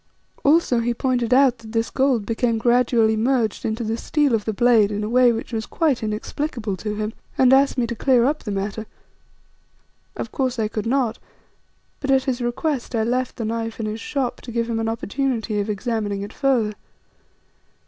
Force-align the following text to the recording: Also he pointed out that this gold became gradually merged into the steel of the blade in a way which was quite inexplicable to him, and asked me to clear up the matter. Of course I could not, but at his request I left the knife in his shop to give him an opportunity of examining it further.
Also 0.43 0.79
he 0.79 0.95
pointed 0.95 1.31
out 1.31 1.59
that 1.59 1.73
this 1.73 1.91
gold 1.91 2.25
became 2.25 2.57
gradually 2.57 3.15
merged 3.15 3.63
into 3.63 3.83
the 3.83 3.97
steel 3.97 4.33
of 4.33 4.45
the 4.45 4.51
blade 4.51 4.91
in 4.91 5.03
a 5.03 5.09
way 5.09 5.31
which 5.31 5.53
was 5.53 5.67
quite 5.67 6.01
inexplicable 6.01 6.75
to 6.75 6.95
him, 6.95 7.13
and 7.37 7.53
asked 7.53 7.77
me 7.77 7.85
to 7.85 7.93
clear 7.95 8.25
up 8.25 8.41
the 8.41 8.49
matter. 8.49 8.87
Of 10.17 10.31
course 10.31 10.57
I 10.57 10.69
could 10.69 10.87
not, 10.87 11.19
but 11.99 12.09
at 12.09 12.23
his 12.23 12.41
request 12.41 12.95
I 12.95 13.03
left 13.03 13.35
the 13.35 13.45
knife 13.45 13.79
in 13.79 13.85
his 13.85 14.01
shop 14.01 14.41
to 14.41 14.51
give 14.51 14.67
him 14.67 14.79
an 14.79 14.89
opportunity 14.89 15.59
of 15.59 15.69
examining 15.69 16.23
it 16.23 16.33
further. 16.33 16.73